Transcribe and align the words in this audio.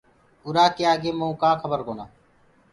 ارآ 0.47 0.65
ڪي 0.75 0.83
آگي 0.93 1.11
مڪوُ 1.19 1.35
ڪآ 1.41 1.49
کبر 1.61 1.79
ڪونآ 1.87 2.03
هي۔ 2.07 2.13